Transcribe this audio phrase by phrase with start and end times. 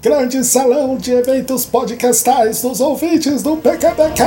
[0.00, 4.22] Grande salão de eventos podcastais dos ouvintes do PQPcast!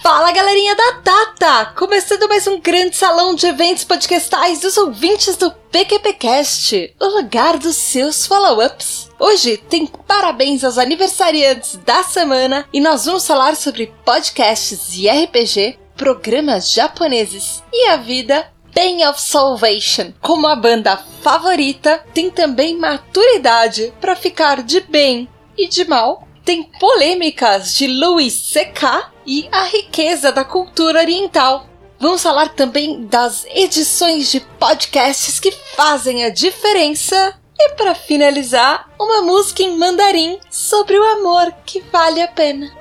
[0.00, 1.72] Fala galerinha da Tata!
[1.74, 7.74] Começando mais um grande salão de eventos podcastais dos ouvintes do PQPcast, o lugar dos
[7.74, 9.10] seus follow-ups.
[9.18, 15.80] Hoje tem parabéns aos aniversariantes da semana e nós vamos falar sobre podcasts e RPG,
[15.96, 23.92] programas japoneses e a vida Pain of Salvation como a banda favorita, tem também maturidade
[24.00, 26.26] para ficar de bem e de mal.
[26.44, 29.12] Tem polêmicas de Louis C.K.
[29.26, 31.66] e a riqueza da cultura oriental.
[32.00, 37.38] Vamos falar também das edições de podcasts que fazem a diferença.
[37.56, 42.72] E para finalizar, uma música em mandarim sobre o amor que vale a pena.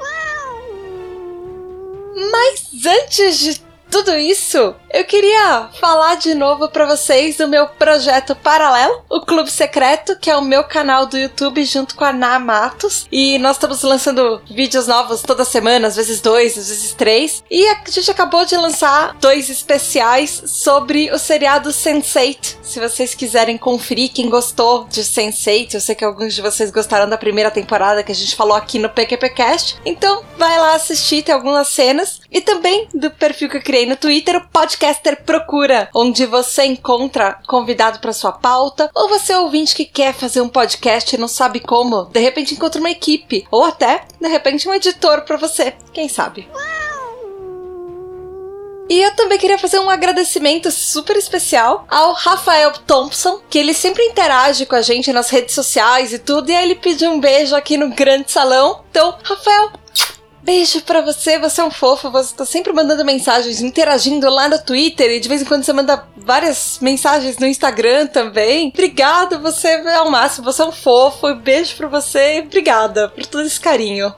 [2.31, 8.35] Mas antes de tudo isso, eu queria falar de novo para vocês do meu projeto
[8.35, 12.39] paralelo, o Clube Secreto, que é o meu canal do YouTube junto com a Na
[12.39, 13.07] Matos.
[13.11, 17.43] E nós estamos lançando vídeos novos toda semana, às vezes dois, às vezes três.
[17.49, 22.57] E a gente acabou de lançar dois especiais sobre o seriado Sense8.
[22.61, 27.09] Se vocês quiserem conferir, quem gostou de Sense8, eu sei que alguns de vocês gostaram
[27.09, 29.77] da primeira temporada que a gente falou aqui no PQPcast.
[29.85, 32.21] Então, vai lá assistir, tem algumas cenas.
[32.31, 34.47] E também do perfil que eu criei no Twitter, o
[34.81, 40.11] Podcaster Procura, onde você encontra convidado para sua pauta, ou você é ouvinte que quer
[40.11, 44.27] fazer um podcast e não sabe como, de repente encontra uma equipe, ou até, de
[44.27, 46.49] repente, um editor para você, quem sabe.
[48.89, 54.03] E eu também queria fazer um agradecimento super especial ao Rafael Thompson, que ele sempre
[54.05, 57.55] interage com a gente nas redes sociais e tudo, e aí ele pediu um beijo
[57.55, 58.81] aqui no grande salão.
[58.89, 59.73] Então, Rafael,
[60.43, 64.57] Beijo pra você, você é um fofo, você tá sempre mandando mensagens, interagindo lá no
[64.57, 68.69] Twitter e de vez em quando você manda várias mensagens no Instagram também.
[68.69, 73.23] Obrigada, você é o máximo, você é um fofo, beijo pra você e obrigada por
[73.25, 74.13] todo esse carinho.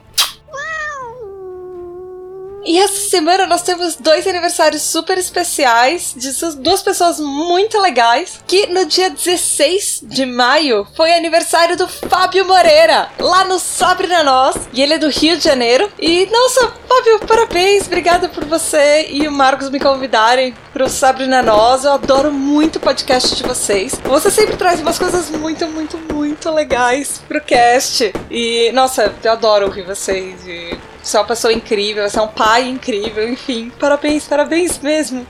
[2.65, 8.39] E essa semana nós temos dois aniversários super especiais de duas pessoas muito legais.
[8.47, 14.23] Que no dia 16 de maio foi aniversário do Fábio Moreira, lá no Sobre na
[14.23, 14.55] Nós.
[14.71, 15.91] E ele é do Rio de Janeiro.
[15.99, 17.85] E nossa, Fábio, parabéns!
[17.85, 21.83] Obrigada por você e o Marcos me convidarem pro Sobre na Nós.
[21.83, 23.99] Eu adoro muito o podcast de vocês.
[24.05, 28.13] Você sempre traz umas coisas muito, muito, muito legais pro cast.
[28.31, 30.47] E nossa, eu adoro ouvir vocês.
[30.47, 33.69] E você é uma pessoa incrível, você é um pai incrível, enfim.
[33.77, 35.27] Parabéns, parabéns mesmo.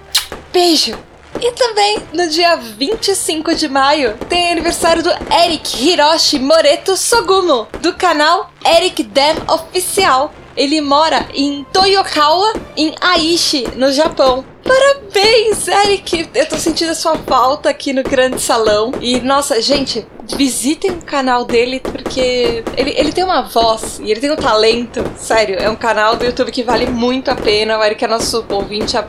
[0.54, 0.96] Beijo!
[1.42, 7.94] E também, no dia 25 de maio, tem aniversário do Eric Hiroshi Moreto Sogumo, do
[7.96, 10.32] canal Eric Dam Oficial.
[10.56, 14.46] Ele mora em Toyokawa, em Aichi, no Japão.
[14.64, 16.30] Parabéns, Eric!
[16.34, 18.92] Eu tô sentindo a sua falta aqui no grande salão.
[19.02, 20.06] E, nossa, gente,
[20.38, 25.04] visitem o canal dele porque ele, ele tem uma voz e ele tem um talento.
[25.18, 27.78] Sério, é um canal do YouTube que vale muito a pena.
[27.78, 29.04] O Eric é nosso ouvinte há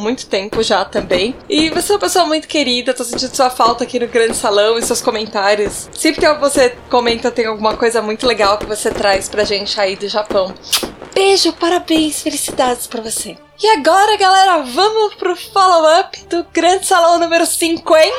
[0.00, 1.36] muito tempo já também.
[1.48, 4.78] E você é uma pessoa muito querida, tô sentindo sua falta aqui no grande salão
[4.78, 5.88] e seus comentários.
[5.92, 9.94] Sempre que você comenta, tem alguma coisa muito legal que você traz pra gente aí
[9.94, 10.54] do Japão.
[11.14, 13.36] Beijo, parabéns, felicidades para você.
[13.62, 18.10] E agora, galera, vamos pro follow-up do grande salão número 50.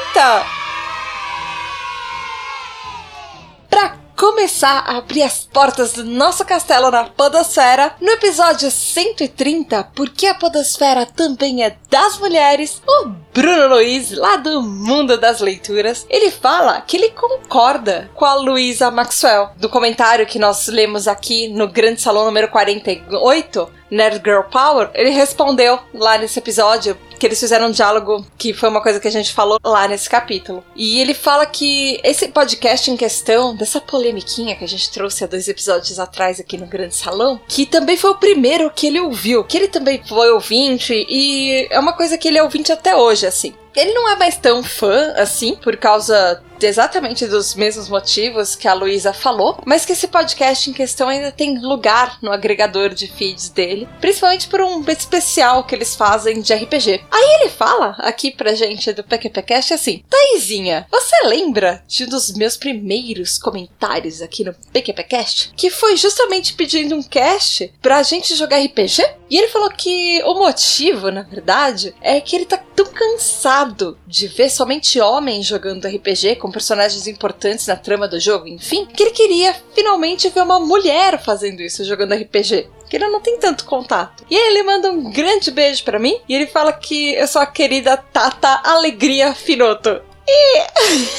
[4.22, 10.36] Começar a abrir as portas do nosso castelo na Podosfera, no episódio 130, porque a
[10.36, 16.82] Podosfera também é das mulheres, o Bruno Luiz, lá do Mundo das Leituras, ele fala
[16.82, 22.00] que ele concorda com a Luísa Maxwell, do comentário que nós lemos aqui no Grande
[22.00, 27.72] Salão número 48, Nerd Girl Power, ele respondeu lá nesse episódio que eles fizeram um
[27.72, 30.64] diálogo que foi uma coisa que a gente falou lá nesse capítulo.
[30.76, 35.28] E ele fala que esse podcast em questão, dessa polemiquinha que a gente trouxe há
[35.28, 39.44] dois episódios atrás aqui no Grande Salão, que também foi o primeiro que ele ouviu,
[39.44, 43.28] que ele também foi ouvinte e é uma coisa que ele é ouvinte até hoje,
[43.28, 43.54] assim.
[43.76, 48.74] Ele não é mais tão fã assim, por causa exatamente dos mesmos motivos que a
[48.74, 53.50] Luísa falou, mas que esse podcast em questão ainda tem lugar no agregador de feeds
[53.50, 57.02] dele, principalmente por um especial que eles fazem de RPG.
[57.12, 62.34] Aí ele fala aqui pra gente do PQPcast assim: Taizinha, você lembra de um dos
[62.34, 65.54] meus primeiros comentários aqui no PQPcast?
[65.56, 69.04] Que foi justamente pedindo um cast pra gente jogar RPG?
[69.30, 74.28] E ele falou que o motivo, na verdade, é que ele tá tão cansado de
[74.28, 79.12] ver somente homens jogando RPG com personagens importantes na trama do jogo, enfim, que ele
[79.12, 84.26] queria finalmente ver uma mulher fazendo isso jogando RPG que ele não tem tanto contato.
[84.30, 87.42] E aí ele manda um grande beijo para mim e ele fala que eu sou
[87.42, 90.02] a querida Tata Alegria Finoto.
[90.28, 90.64] E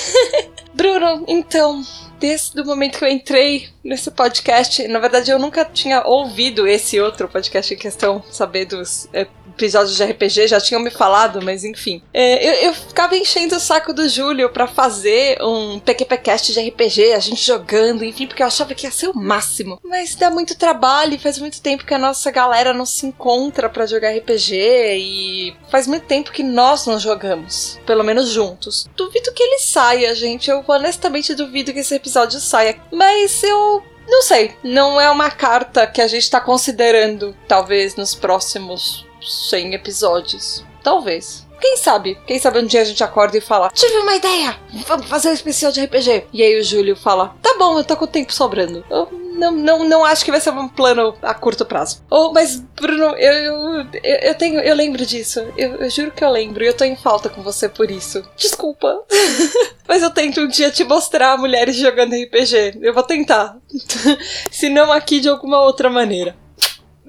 [0.75, 1.83] Bruno, então,
[2.23, 7.01] desde o momento que eu entrei nesse podcast, na verdade eu nunca tinha ouvido esse
[7.01, 9.27] outro podcast em questão, saber dos é,
[9.57, 12.01] episódios de RPG, já tinham me falado, mas enfim.
[12.15, 17.13] É, eu, eu, ficava enchendo o saco do Júlio para fazer um PQPcast de RPG,
[17.13, 19.81] a gente jogando, enfim, porque eu achava que ia ser o máximo.
[19.85, 23.69] Mas dá muito trabalho e faz muito tempo que a nossa galera não se encontra
[23.69, 28.89] para jogar RPG e faz muito tempo que nós não jogamos, pelo menos juntos.
[28.97, 30.51] Duvido que ele saia, gente.
[30.51, 32.79] Eu honestamente duvido que esse episódio saia.
[32.91, 38.15] Mas eu não sei, não é uma carta que a gente tá considerando, talvez nos
[38.15, 40.65] próximos 100 episódios.
[40.83, 41.47] Talvez.
[41.61, 42.19] Quem sabe?
[42.27, 44.59] Quem sabe um dia a gente acorda e fala: Tive uma ideia!
[44.87, 46.27] Vamos fazer um especial de RPG.
[46.33, 48.85] E aí o Júlio fala: Tá bom, eu tô com o tempo sobrando.
[48.91, 52.03] Eu não, não, não acho que vai ser um plano a curto prazo.
[52.11, 54.61] Oh, mas, Bruno, eu, eu, eu, tenho.
[54.61, 55.41] Eu lembro disso.
[55.57, 56.63] Eu, eu juro que eu lembro.
[56.63, 58.23] E eu tô em falta com você por isso.
[58.37, 59.03] Desculpa.
[59.89, 62.79] mas eu tento um dia te mostrar mulheres jogando RPG.
[62.81, 63.57] Eu vou tentar.
[64.51, 66.37] Se não aqui de alguma outra maneira.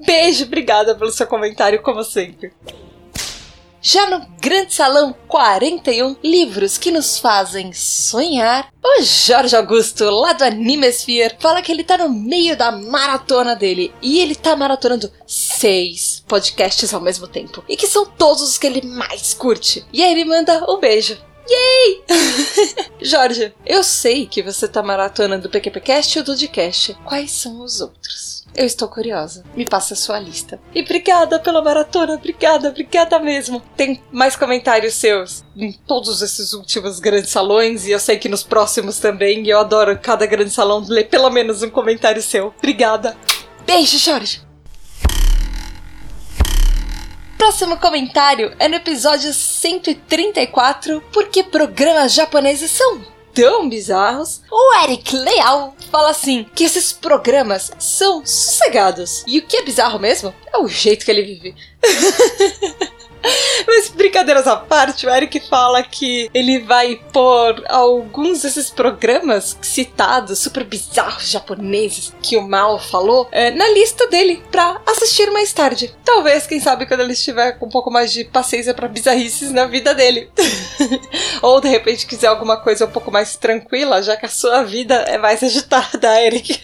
[0.06, 2.52] Beijo, obrigada pelo seu comentário, como sempre.
[3.86, 10.46] Já no Grande Salão 41, livros que nos fazem sonhar, o Jorge Augusto, lá do
[10.46, 16.24] Animesphere, fala que ele tá no meio da maratona dele e ele tá maratonando seis
[16.26, 19.86] podcasts ao mesmo tempo e que são todos os que ele mais curte.
[19.92, 21.18] E aí ele manda um beijo.
[21.50, 22.04] Yay!
[23.04, 26.94] Jorge, eu sei que você tá maratonando o PQPcast e o Dudcast.
[27.04, 28.43] Quais são os outros?
[28.56, 29.44] Eu estou curiosa.
[29.56, 30.60] Me passa a sua lista.
[30.76, 33.62] E obrigada pela maratona, obrigada, obrigada mesmo.
[33.76, 38.44] Tem mais comentários seus em todos esses últimos grandes salões e eu sei que nos
[38.44, 39.44] próximos também.
[39.44, 42.54] E eu adoro cada grande salão ler pelo menos um comentário seu.
[42.58, 43.18] Obrigada.
[43.66, 44.42] Beijo, Jorge.
[47.38, 55.76] Próximo comentário é no episódio 134, porque programas japoneses são tão bizarros, o Eric Leal
[55.92, 59.24] fala assim que esses programas são sossegados.
[59.28, 61.56] E o que é bizarro mesmo é o jeito que ele vive.
[63.68, 70.40] Mas brincadeiras à parte, o Eric fala que ele vai pôr alguns desses programas citados,
[70.40, 75.96] super bizarros japoneses, que o Mal falou, é, na lista dele pra assistir mais tarde.
[76.04, 79.66] Talvez, quem sabe, quando ele estiver com um pouco mais de paciência para bizarrices na
[79.66, 80.30] vida dele.
[81.42, 84.96] Ou de repente quiser alguma coisa um pouco mais tranquila, já que a sua vida
[85.08, 86.60] é mais agitada, Eric.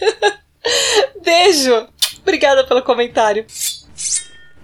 [1.22, 1.88] Beijo!
[2.22, 3.46] Obrigada pelo comentário.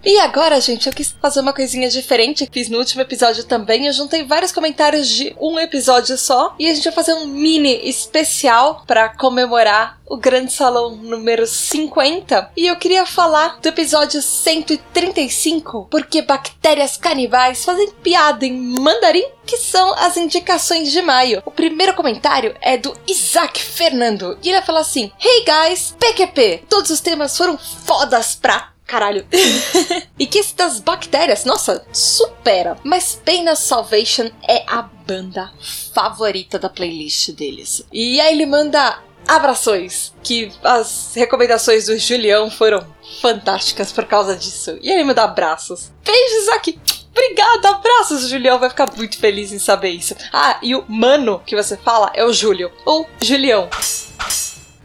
[0.07, 2.49] E agora, gente, eu quis fazer uma coisinha diferente.
[2.53, 3.87] Fiz no último episódio também.
[3.87, 6.55] Eu juntei vários comentários de um episódio só.
[6.61, 12.53] E a gente vai fazer um mini especial para comemorar o Grande Salão número 50.
[12.57, 19.57] E eu queria falar do episódio 135, porque bactérias canibais fazem piada em mandarim, que
[19.57, 21.43] são as indicações de maio.
[21.45, 24.39] O primeiro comentário é do Isaac Fernando.
[24.41, 26.63] E ele vai falar assim: Hey guys, PQP!
[26.69, 29.27] Todos os temas foram fodas pra Caralho.
[30.19, 32.77] e que esse das bactérias, nossa, supera.
[32.85, 35.53] Mas Pain of Salvation é a banda
[35.93, 37.85] favorita da playlist deles.
[37.93, 42.87] E aí ele manda abrações, que as recomendações do Julião foram
[43.21, 44.79] fantásticas por causa disso.
[44.81, 45.91] E ele manda abraços.
[46.05, 46.79] Beijos aqui.
[47.11, 48.59] Obrigada, abraços, Julião.
[48.59, 50.15] Vai ficar muito feliz em saber isso.
[50.33, 53.69] Ah, e o mano que você fala é o Júlio, ou Julião.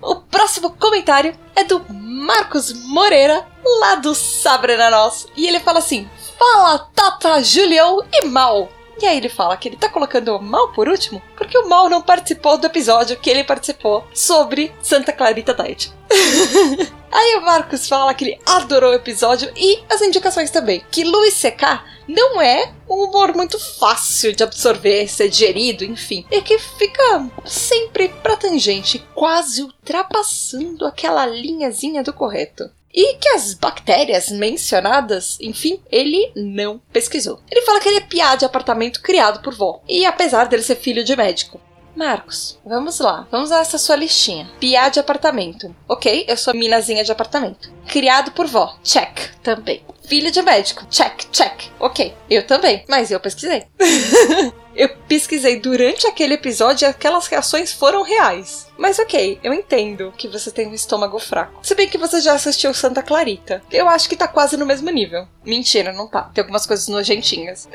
[0.01, 1.85] O próximo comentário é do
[2.21, 3.47] Marcos Moreira,
[3.79, 5.25] lá do Sabre na Nós.
[5.35, 8.69] E ele fala assim: Fala, Tata, Julião e Mal.
[9.01, 11.89] E aí ele fala que ele tá colocando o Mal por último, porque o Mal
[11.89, 15.91] não participou do episódio que ele participou sobre Santa Clarita Diet.
[17.11, 20.85] aí o Marcos fala que ele adorou o episódio e as indicações também.
[20.91, 21.83] Que Luiz C.K.
[22.11, 26.25] não é um humor muito fácil de absorver, ser digerido, enfim.
[26.29, 32.69] E que fica sempre pra tangente, quase ultrapassando aquela linhazinha do correto.
[32.93, 37.39] E que as bactérias mencionadas, enfim, ele não pesquisou.
[37.49, 39.81] Ele fala que ele é piá de apartamento criado por vó.
[39.87, 41.61] E apesar dele ser filho de médico.
[41.95, 44.49] Marcos, vamos lá, vamos a essa sua listinha.
[44.59, 45.73] Piá de apartamento.
[45.87, 47.71] Ok, eu sou minazinha de apartamento.
[47.87, 48.77] Criado por vó.
[48.83, 49.83] Check, também.
[50.11, 50.85] Filho de médico.
[50.89, 51.71] Check, check.
[51.79, 53.63] Ok, eu também, mas eu pesquisei.
[54.75, 58.67] eu pesquisei durante aquele episódio e aquelas reações foram reais.
[58.77, 61.65] Mas ok, eu entendo que você tem um estômago fraco.
[61.65, 63.63] Se bem que você já assistiu Santa Clarita.
[63.71, 65.25] Eu acho que tá quase no mesmo nível.
[65.45, 66.23] Mentira, não tá.
[66.23, 67.69] Tem algumas coisas nojentinhas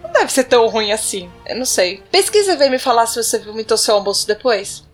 [0.00, 1.28] Não deve ser tão ruim assim.
[1.44, 2.00] Eu não sei.
[2.08, 4.84] Pesquisa e vem me falar se você vomitou seu almoço depois.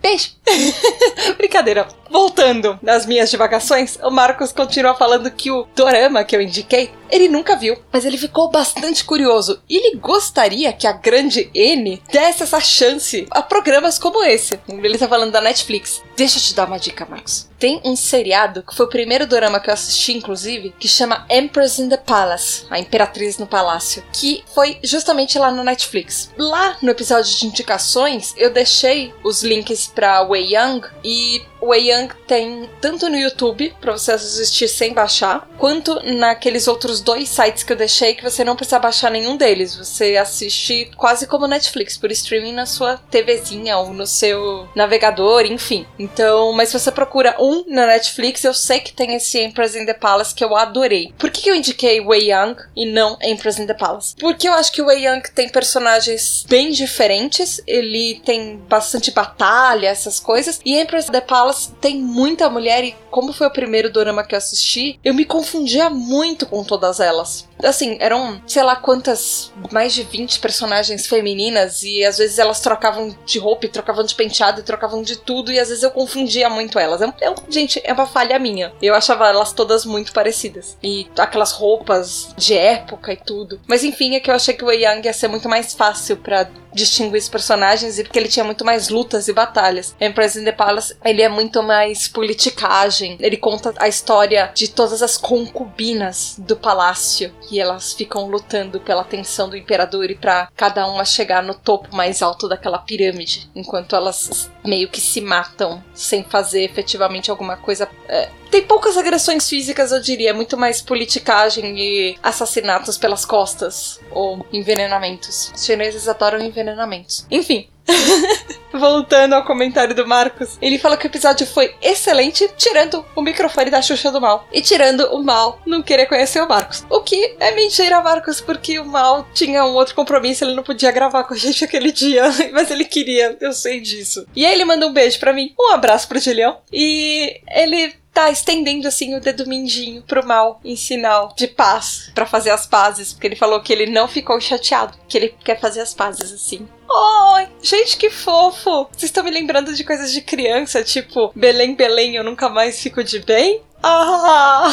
[0.00, 0.30] Beijo!
[1.36, 1.86] Brincadeira.
[2.12, 7.28] Voltando nas minhas divagações, o Marcos continua falando que o dorama que eu indiquei, ele
[7.28, 12.42] nunca viu, mas ele ficou bastante curioso e ele gostaria que a grande N desse
[12.42, 14.58] essa chance a programas como esse.
[14.68, 16.02] Ele tá falando da Netflix.
[16.16, 17.48] Deixa eu te dar uma dica, Marcos.
[17.58, 21.78] Tem um seriado, que foi o primeiro dorama que eu assisti, inclusive, que chama Empress
[21.78, 26.30] in the Palace, a Imperatriz no Palácio, que foi justamente lá no Netflix.
[26.36, 32.08] Lá no episódio de indicações, eu deixei os links para Wei Young e o Young
[32.26, 37.72] tem tanto no YouTube, para você assistir sem baixar, quanto naqueles outros dois sites que
[37.72, 39.76] eu deixei que você não precisa baixar nenhum deles.
[39.76, 45.86] Você assiste quase como Netflix, por streaming na sua TVzinha ou no seu navegador, enfim.
[45.98, 49.86] Então, mas se você procura um na Netflix, eu sei que tem esse Empress in
[49.86, 51.14] the Palace que eu adorei.
[51.16, 54.16] Por que, que eu indiquei Wei Young e não Empress in the Palace?
[54.18, 59.86] Porque eu acho que o Wei Young tem personagens bem diferentes, ele tem bastante batalha,
[59.86, 63.90] essas coisas, e Empress in the Palace tem muita mulher e como foi o primeiro
[63.90, 67.48] dorama que eu assisti, eu me confundia muito com todas elas.
[67.62, 73.14] Assim, eram, sei lá quantas, mais de 20 personagens femininas e às vezes elas trocavam
[73.24, 76.48] de roupa, e trocavam de penteado, e trocavam de tudo e às vezes eu confundia
[76.48, 77.00] muito elas.
[77.00, 78.72] É, gente, é uma falha minha.
[78.82, 80.76] Eu achava elas todas muito parecidas.
[80.82, 83.60] E aquelas roupas de época e tudo.
[83.66, 86.16] Mas enfim, é que eu achei que o Wei Yang ia ser muito mais fácil
[86.16, 89.94] para distinguir os personagens e porque ele tinha muito mais lutas e batalhas.
[90.00, 93.16] Empress in the Palace, ele é muito mais politicagem.
[93.20, 99.02] Ele conta a história de todas as concubinas do palácio e elas ficam lutando pela
[99.02, 103.94] atenção do imperador e para cada uma chegar no topo mais alto daquela pirâmide, enquanto
[103.94, 107.88] elas meio que se matam sem fazer efetivamente alguma coisa.
[108.08, 114.00] É, tem poucas agressões físicas, eu diria, é muito mais politicagem e assassinatos pelas costas
[114.10, 115.52] ou envenenamentos.
[115.54, 117.26] Os chineses adoram envenenamentos.
[117.30, 117.68] Enfim,
[118.72, 123.70] Voltando ao comentário do Marcos, ele fala que o episódio foi excelente, tirando o microfone
[123.70, 124.48] da Xuxa do Mal.
[124.50, 126.84] E tirando o Mal não querer conhecer o Marcos.
[126.88, 130.90] O que é mentira, Marcos, porque o Mal tinha um outro compromisso, ele não podia
[130.90, 134.26] gravar com a gente aquele dia, mas ele queria, eu sei disso.
[134.34, 138.30] E aí ele manda um beijo para mim, um abraço pro Julião, e ele tá
[138.30, 143.12] estendendo assim o dedo mindinho pro mal em sinal de paz para fazer as pazes,
[143.12, 146.68] porque ele falou que ele não ficou chateado, que ele quer fazer as pazes assim.
[146.88, 148.88] Oi, gente, que fofo!
[148.92, 153.02] Vocês estão me lembrando de coisas de criança, tipo Belém, Belém, eu nunca mais fico
[153.02, 153.62] de bem?
[153.82, 154.70] Ah!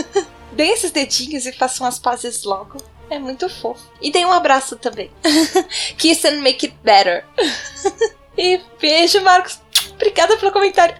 [0.52, 2.76] Deem esses dedinhos e façam as pazes logo.
[3.08, 3.90] É muito fofo.
[4.00, 5.10] E dê um abraço também.
[5.96, 7.24] Kiss and make it better.
[8.36, 9.60] e beijo, Marcos.
[9.94, 10.94] Obrigada pelo comentário.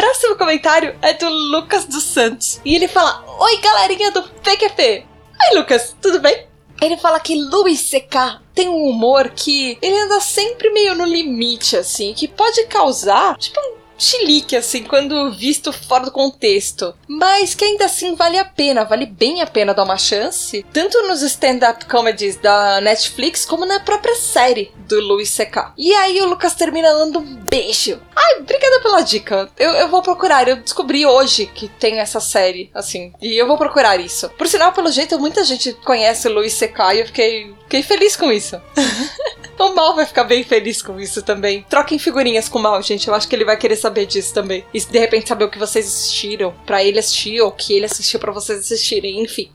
[0.00, 2.58] Próximo comentário é do Lucas dos Santos.
[2.64, 5.04] E ele fala: Oi, galerinha do PQP.
[5.52, 6.46] Oi, Lucas, tudo bem?
[6.80, 8.40] Ele fala que Louis C.K.
[8.54, 13.60] tem um humor que ele anda sempre meio no limite, assim, que pode causar, tipo,
[13.60, 16.94] um chilique, assim, quando visto fora do contexto.
[17.06, 21.00] Mas que ainda assim vale a pena, vale bem a pena dar uma chance, tanto
[21.06, 25.74] nos stand-up comedies da Netflix, como na própria série do Louis C.K.
[25.76, 28.00] E aí o Lucas termina dando um beijo.
[28.16, 29.50] Ai, obrigada pela dica.
[29.58, 33.58] Eu, eu vou procurar, eu descobri hoje que tem essa série, assim, e eu vou
[33.58, 34.28] procurar isso.
[34.30, 36.94] Por sinal, pelo jeito, muita gente conhece o Louis C.K.
[36.94, 38.60] e eu fiquei, fiquei feliz com isso.
[39.60, 41.66] O Mal vai ficar bem feliz com isso também.
[41.68, 43.06] Troquem figurinhas com o Mal, gente.
[43.06, 44.64] Eu acho que ele vai querer saber disso também.
[44.72, 47.84] E de repente saber o que vocês assistiram para ele assistir ou o que ele
[47.84, 49.22] assistiu para vocês assistirem.
[49.22, 49.52] Enfim.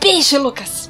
[0.00, 0.88] Beijo, Lucas!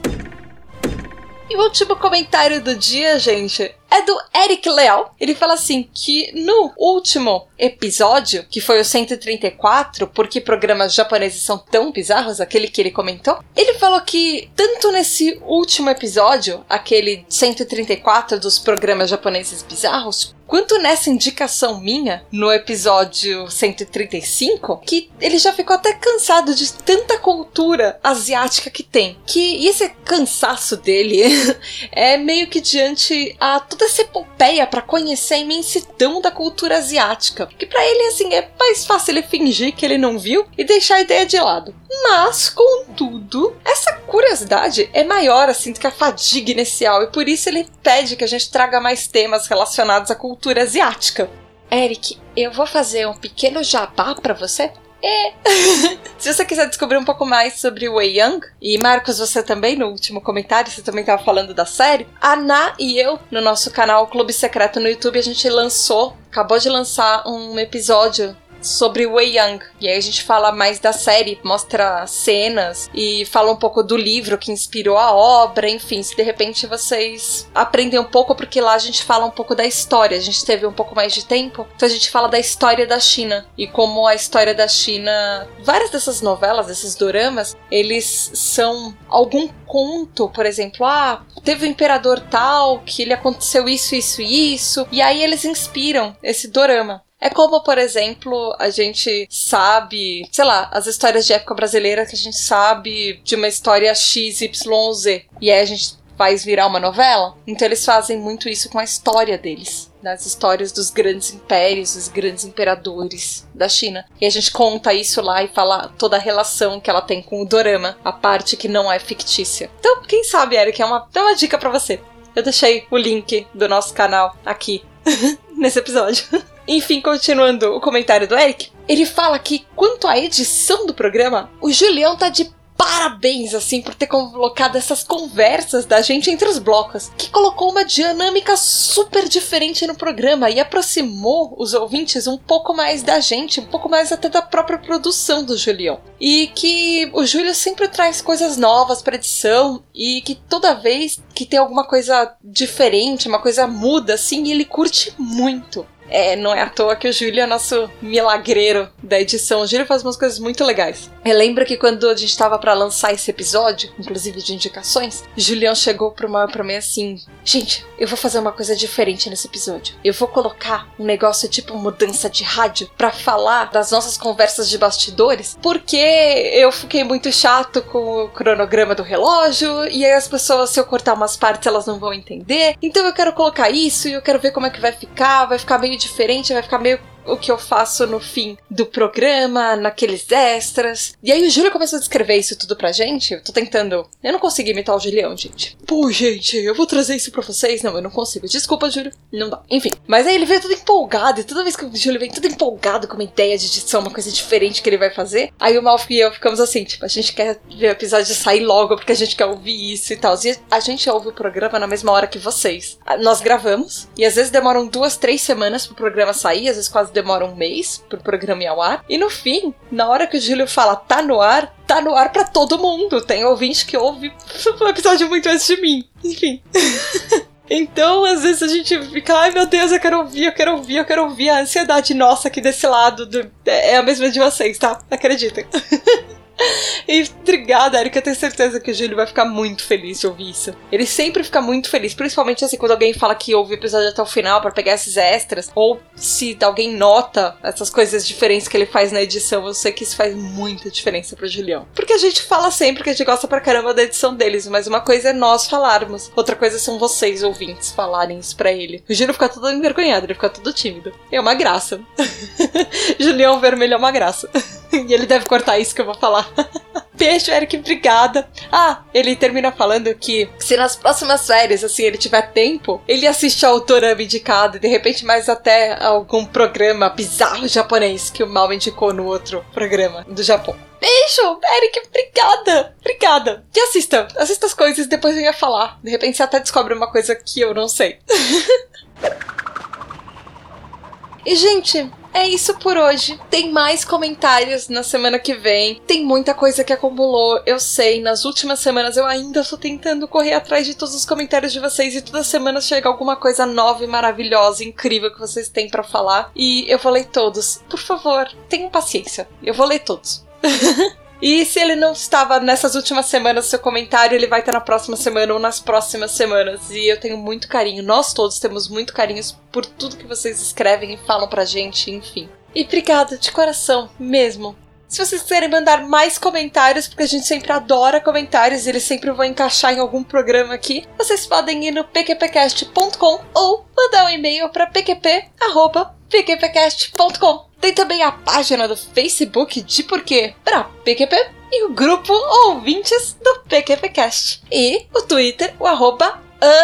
[1.52, 5.14] E o último comentário do dia, gente, é do Eric Leal.
[5.20, 11.58] Ele fala assim que no último episódio, que foi o 134, porque programas japoneses são
[11.58, 18.40] tão bizarros, aquele que ele comentou, ele falou que tanto nesse último episódio, aquele 134
[18.40, 25.74] dos programas japoneses bizarros, quanto nessa indicação minha, no episódio 135, que ele já ficou
[25.74, 29.16] até cansado de tanta cultura asiática que tem.
[29.24, 31.22] Que esse cansaço dele
[31.90, 37.48] é meio que diante a toda essa epopeia para conhecer a imensidão da cultura asiática.
[37.58, 40.96] Que para ele, assim, é mais fácil ele fingir que ele não viu e deixar
[40.96, 41.74] a ideia de lado.
[42.04, 47.48] Mas, contudo, essa curiosidade é maior, assim, do que a fadiga inicial e por isso
[47.48, 51.30] ele pede que a gente traga mais temas relacionados à cultura cultura asiática.
[51.70, 54.72] Eric, eu vou fazer um pequeno jabá para você.
[55.00, 55.32] É.
[56.18, 59.76] Se você quiser descobrir um pouco mais sobre o Wei Young, e Marcos, você também,
[59.76, 63.70] no último comentário, você também estava falando da série, a Na e eu, no nosso
[63.70, 69.36] canal Clube Secreto no YouTube, a gente lançou, acabou de lançar um episódio sobre Wei
[69.36, 69.64] Yang.
[69.80, 73.96] E aí a gente fala mais da série, mostra cenas e fala um pouco do
[73.96, 78.74] livro que inspirou a obra, enfim, se de repente vocês aprendem um pouco, porque lá
[78.74, 81.66] a gente fala um pouco da história, a gente teve um pouco mais de tempo,
[81.74, 85.90] então a gente fala da história da China e como a história da China, várias
[85.90, 92.20] dessas novelas, desses doramas, eles são algum conto, por exemplo, ah, teve o um imperador
[92.20, 97.02] tal, que ele aconteceu isso, isso e isso, e aí eles inspiram esse dorama.
[97.22, 102.16] É como, por exemplo, a gente sabe, sei lá, as histórias de época brasileira que
[102.16, 105.22] a gente sabe de uma história XYZ.
[105.40, 107.36] E aí a gente faz virar uma novela.
[107.46, 109.88] Então eles fazem muito isso com a história deles.
[110.02, 114.04] Das histórias dos grandes impérios, dos grandes imperadores da China.
[114.20, 117.40] E a gente conta isso lá e fala toda a relação que ela tem com
[117.40, 119.70] o dorama, a parte que não é fictícia.
[119.78, 122.00] Então, quem sabe, Eric, é uma, é uma dica para você.
[122.34, 124.84] Eu deixei o link do nosso canal aqui
[125.56, 126.24] nesse episódio.
[126.66, 131.72] Enfim, continuando o comentário do Eric, ele fala que quanto à edição do programa, o
[131.72, 132.50] Julião tá de
[132.82, 137.84] parabéns, assim, por ter colocado essas conversas da gente entre os blocos, que colocou uma
[137.84, 143.66] dinâmica super diferente no programa e aproximou os ouvintes um pouco mais da gente, um
[143.66, 146.00] pouco mais até da própria produção do Julião.
[146.20, 151.46] E que o Júlio sempre traz coisas novas para edição e que toda vez que
[151.46, 155.86] tem alguma coisa diferente, uma coisa muda, assim, ele curte muito.
[156.12, 159.62] É, não é à toa que o Júlio é nosso milagreiro da edição.
[159.62, 161.10] O Júlio faz umas coisas muito legais.
[161.24, 165.74] Eu lembro que quando a gente tava para lançar esse episódio, inclusive de indicações, Julião
[165.74, 169.94] chegou pro mal pra mim assim: Gente, eu vou fazer uma coisa diferente nesse episódio.
[170.04, 174.76] Eu vou colocar um negócio tipo mudança de rádio para falar das nossas conversas de
[174.76, 180.70] bastidores, porque eu fiquei muito chato com o cronograma do relógio, e aí as pessoas,
[180.70, 182.76] se eu cortar umas partes, elas não vão entender.
[182.82, 185.58] Então eu quero colocar isso e eu quero ver como é que vai ficar, vai
[185.58, 190.30] ficar meio diferente, vai ficar meio o que eu faço no fim do programa, naqueles
[190.30, 191.14] extras.
[191.22, 193.34] E aí o Júlio começou a descrever isso tudo pra gente.
[193.34, 194.06] Eu tô tentando.
[194.22, 195.76] Eu não consigo imitar o Julião, gente.
[195.86, 197.82] Pô, gente, eu vou trazer isso pra vocês.
[197.82, 198.48] Não, eu não consigo.
[198.48, 199.12] Desculpa, Júlio.
[199.32, 199.62] Não dá.
[199.70, 199.92] Enfim.
[200.06, 201.40] Mas aí ele veio tudo empolgado.
[201.40, 204.10] E toda vez que o Júlio vem tudo empolgado com uma ideia de edição, uma
[204.10, 205.52] coisa diferente que ele vai fazer.
[205.58, 208.60] Aí o Malfi e eu ficamos assim, tipo, a gente quer ver o episódio sair
[208.60, 210.34] logo porque a gente quer ouvir isso e tal.
[210.44, 212.98] E a gente ouve o programa na mesma hora que vocês.
[213.20, 214.08] Nós gravamos.
[214.16, 216.68] E às vezes demoram duas, três semanas pro programa sair.
[216.68, 219.04] Às vezes quase demora um mês pro programa ir ao ar.
[219.08, 222.32] E no fim, na hora que o Júlio fala tá no ar, tá no ar
[222.32, 223.20] para todo mundo.
[223.20, 224.32] Tem ouvinte que ouve
[224.80, 226.04] o episódio muito antes de mim.
[226.24, 226.62] Enfim.
[227.74, 230.96] Então, às vezes a gente fica, ai meu Deus, eu quero ouvir, eu quero ouvir,
[230.96, 231.48] eu quero ouvir.
[231.48, 233.50] A ansiedade nossa aqui desse lado do...
[233.64, 235.00] é a mesma de vocês, tá?
[235.10, 235.64] Acreditem.
[237.42, 238.18] Obrigada, Erika.
[238.18, 240.74] Eu tenho certeza que o Júlio vai ficar muito feliz de ouvir isso.
[240.90, 244.22] Ele sempre fica muito feliz, principalmente assim, quando alguém fala que ouve o episódio até
[244.22, 248.86] o final para pegar esses extras, ou se alguém nota essas coisas diferentes que ele
[248.86, 249.66] faz na edição.
[249.66, 251.86] Eu sei que isso faz muita diferença pro Julião.
[251.94, 254.86] Porque a gente fala sempre que a gente gosta pra caramba da edição deles, mas
[254.86, 259.02] uma coisa é nós falarmos, outra coisa são vocês, ouvintes, falarem isso pra ele.
[259.08, 261.12] O Júlio fica todo envergonhado, ele fica todo tímido.
[261.30, 262.00] É uma graça.
[263.18, 264.48] Julião Vermelho é uma graça.
[265.08, 266.48] e ele deve cortar isso que eu vou falar.
[267.14, 268.48] Beijo, Eric, obrigada.
[268.70, 273.64] Ah, ele termina falando que se nas próximas férias, assim, ele tiver tempo, ele assiste
[273.64, 278.72] ao Dorama indicado e de repente mais até algum programa bizarro japonês que o Mal
[278.72, 280.76] indicou no outro programa do Japão.
[281.00, 283.64] Beijo, Eric, obrigada, obrigada.
[283.74, 285.98] E assista, assista as coisas depois venha falar.
[286.02, 288.18] De repente você até descobre uma coisa que eu não sei.
[291.44, 293.38] e, gente, é isso por hoje.
[293.50, 296.00] Tem mais comentários na semana que vem.
[296.06, 297.60] Tem muita coisa que acumulou.
[297.66, 301.72] Eu sei, nas últimas semanas eu ainda estou tentando correr atrás de todos os comentários
[301.72, 305.88] de vocês e toda semana chega alguma coisa nova e maravilhosa, incrível que vocês têm
[305.88, 306.50] para falar.
[306.54, 307.80] E eu vou ler todos.
[307.88, 309.48] Por favor, tenham paciência.
[309.62, 310.44] Eu vou ler todos.
[311.42, 315.16] E se ele não estava nessas últimas semanas, seu comentário ele vai estar na próxima
[315.16, 316.88] semana ou nas próximas semanas.
[316.92, 321.14] E eu tenho muito carinho, nós todos temos muito carinho por tudo que vocês escrevem
[321.14, 322.48] e falam pra gente, enfim.
[322.72, 324.76] E obrigada de coração, mesmo.
[325.08, 329.32] Se vocês quiserem mandar mais comentários, porque a gente sempre adora comentários e eles sempre
[329.32, 334.68] vão encaixar em algum programa aqui, vocês podem ir no pqpcast.com ou mandar um e-mail
[334.70, 337.71] para pqp.pqpcast.com.
[337.82, 341.36] Tem também a página do Facebook de Porquê para PQP
[341.72, 344.62] e o grupo Ouvintes do PQPcast.
[344.70, 346.40] E o Twitter, o arroba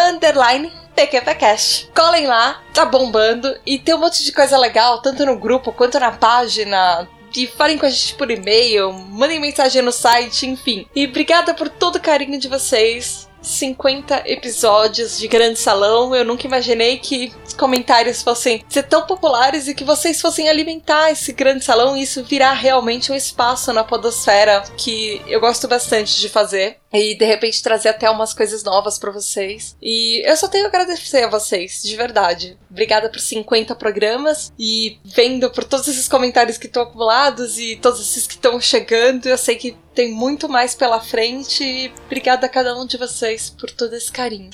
[0.09, 1.89] underline PQPcast.
[1.95, 5.97] Colhem lá, tá bombando e tem um monte de coisa legal, tanto no grupo quanto
[5.97, 10.85] na página e falem com a gente por e-mail, mandem mensagem no site, enfim.
[10.93, 13.28] E obrigada por todo o carinho de vocês.
[13.41, 16.15] 50 episódios de Grande Salão.
[16.15, 21.11] Eu nunca imaginei que os comentários fossem ser tão populares e que vocês fossem alimentar
[21.11, 26.19] esse Grande Salão e isso virar realmente um espaço na Podosfera que eu gosto bastante
[26.19, 29.75] de fazer e de repente trazer até umas coisas novas para vocês.
[29.81, 32.57] E eu só tenho a agradecer a vocês, de verdade.
[32.69, 37.99] Obrigada por 50 programas e vendo por todos esses comentários que estão acumulados e todos
[37.99, 42.49] esses que estão chegando, eu sei que tem muito mais pela frente e obrigada a
[42.49, 44.49] cada um de vocês por todo esse carinho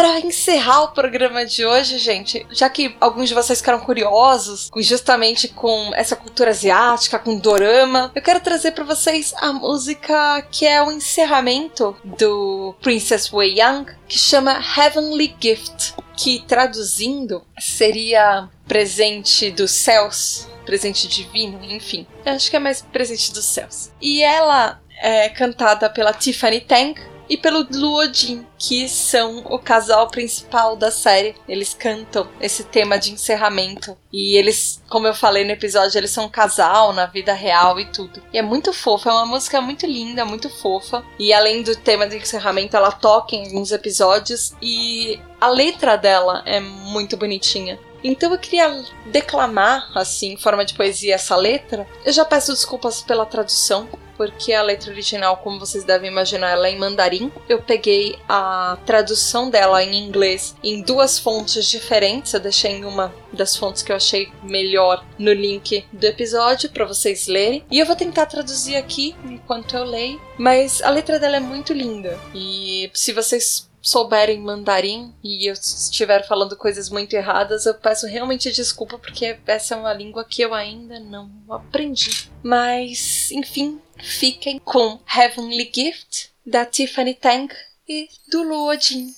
[0.00, 5.46] para encerrar o programa de hoje, gente, já que alguns de vocês ficaram curiosos justamente
[5.46, 10.82] com essa cultura asiática, com dorama, eu quero trazer para vocês a música que é
[10.82, 19.70] o encerramento do Princess Wei Young, que chama Heavenly Gift, que traduzindo seria presente dos
[19.70, 22.06] céus, presente divino, enfim.
[22.24, 23.90] Eu acho que é mais presente dos céus.
[24.00, 26.98] E ela é cantada pela Tiffany Tang,
[27.30, 31.36] e pelo Luo Jin, que são o casal principal da série.
[31.48, 33.96] Eles cantam esse tema de encerramento.
[34.12, 37.84] E eles, como eu falei no episódio, eles são um casal na vida real e
[37.84, 38.20] tudo.
[38.32, 41.04] E é muito fofa, é uma música muito linda, muito fofa.
[41.20, 46.42] E além do tema de encerramento, ela toca em alguns episódios e a letra dela
[46.44, 47.78] é muito bonitinha.
[48.02, 51.86] Então eu queria declamar, assim, em forma de poesia, essa letra.
[52.04, 53.88] Eu já peço desculpas pela tradução,
[54.20, 57.32] porque a letra original, como vocês devem imaginar, ela é em mandarim.
[57.48, 62.34] Eu peguei a tradução dela em inglês em duas fontes diferentes.
[62.34, 66.84] Eu deixei em uma das fontes que eu achei melhor no link do episódio para
[66.84, 67.64] vocês lerem.
[67.70, 70.20] E eu vou tentar traduzir aqui enquanto eu leio.
[70.36, 72.18] Mas a letra dela é muito linda.
[72.34, 78.52] E se vocês souberem mandarim e eu estiver falando coisas muito erradas, eu peço realmente
[78.52, 82.30] desculpa porque essa é uma língua que eu ainda não aprendi.
[82.42, 87.54] Mas, enfim, fiquem com Heavenly Gift da Tiffany Tang
[87.88, 89.12] e do Luo Jin.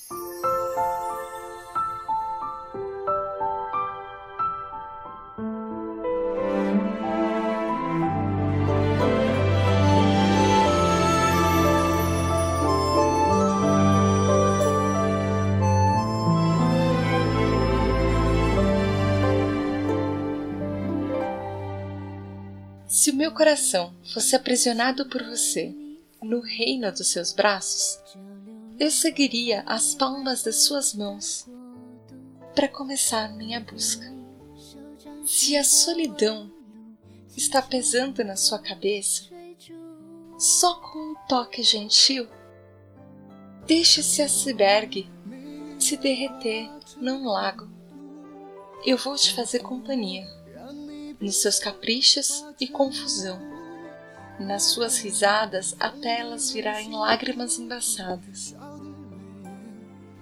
[23.03, 25.75] Se o meu coração fosse aprisionado por você
[26.23, 27.99] no reino dos seus braços,
[28.79, 31.45] eu seguiria as palmas das suas mãos
[32.55, 34.07] para começar minha busca.
[35.27, 36.49] Se a solidão
[37.37, 39.25] está pesando na sua cabeça,
[40.39, 42.29] só com um toque gentil,
[43.67, 45.11] deixe esse iceberg
[45.77, 47.69] se derreter num lago.
[48.87, 50.42] Eu vou te fazer companhia
[51.23, 53.39] nos seus caprichos e confusão,
[54.41, 58.57] nas suas risadas até elas virarem lágrimas embaçadas.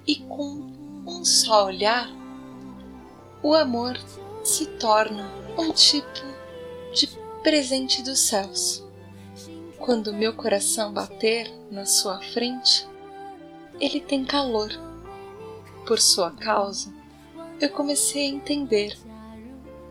[0.06, 0.70] E com
[1.06, 2.06] um só olhar,
[3.42, 3.98] o amor
[4.44, 6.20] se torna um tipo
[6.94, 7.08] de
[7.42, 8.84] presente dos céus.
[9.78, 12.86] Quando meu coração bater na sua frente,
[13.80, 14.70] ele tem calor.
[15.86, 16.92] Por sua causa,
[17.58, 18.98] eu comecei a entender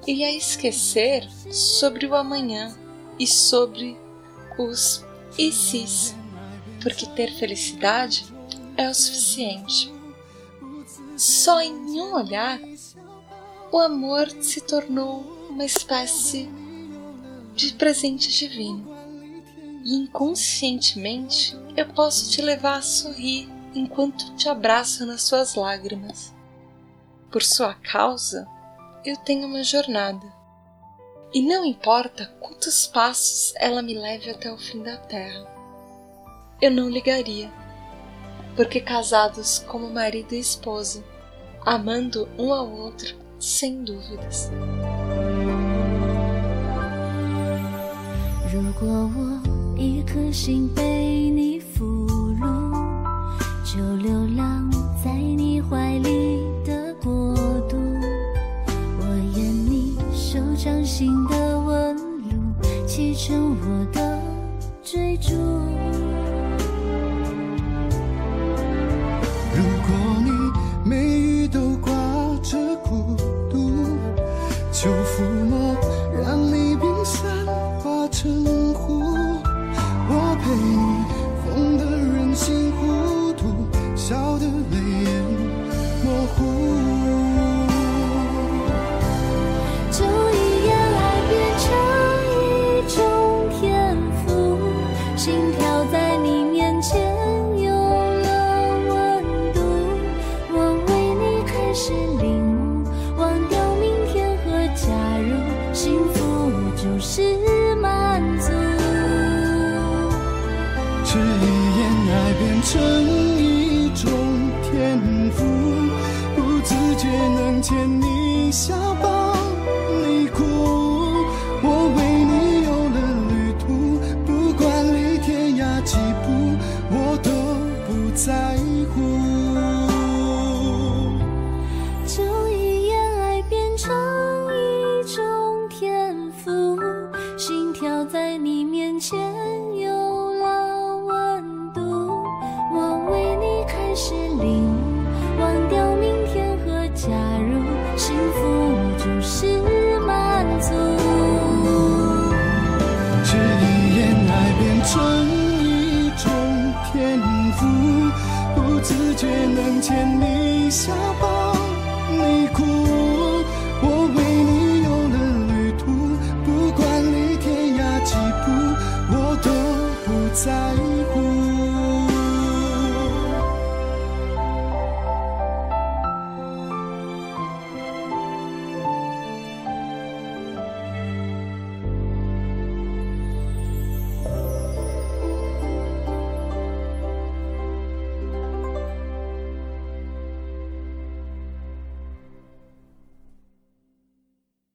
[0.07, 2.75] e a esquecer sobre o amanhã
[3.17, 3.97] e sobre
[4.57, 5.05] os
[5.37, 6.15] e sis,
[6.81, 8.25] porque ter felicidade
[8.75, 9.93] é o suficiente.
[11.17, 12.59] Só em um olhar,
[13.71, 16.49] o amor se tornou uma espécie
[17.53, 18.87] de presente divino.
[19.83, 26.33] E inconscientemente eu posso te levar a sorrir enquanto te abraço nas suas lágrimas.
[27.31, 28.47] Por sua causa,
[29.05, 30.25] eu tenho uma jornada.
[31.33, 35.47] E não importa quantos passos ela me leve até o fim da terra.
[36.61, 37.51] Eu não ligaria,
[38.55, 41.03] porque casados como marido e esposa,
[41.65, 44.49] amando um ao outro sem dúvidas.